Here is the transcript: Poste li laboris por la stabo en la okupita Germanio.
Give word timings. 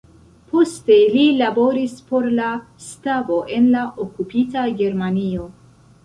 Poste 0.51 0.95
li 1.15 1.25
laboris 1.41 1.91
por 2.13 2.23
la 2.39 2.47
stabo 2.85 3.37
en 3.57 3.67
la 3.75 3.83
okupita 4.05 4.63
Germanio. 4.81 5.45